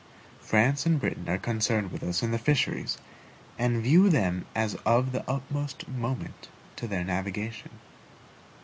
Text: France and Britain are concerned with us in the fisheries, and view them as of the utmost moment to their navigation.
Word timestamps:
France 0.39 0.87
and 0.87 0.99
Britain 0.99 1.29
are 1.29 1.37
concerned 1.37 1.91
with 1.91 2.01
us 2.01 2.23
in 2.23 2.31
the 2.31 2.39
fisheries, 2.39 2.97
and 3.59 3.83
view 3.83 4.09
them 4.09 4.47
as 4.55 4.73
of 4.83 5.11
the 5.11 5.23
utmost 5.29 5.87
moment 5.87 6.49
to 6.75 6.87
their 6.87 7.03
navigation. 7.03 7.69